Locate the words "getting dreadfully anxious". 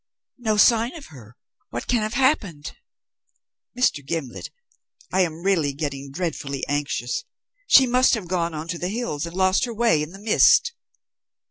5.73-7.23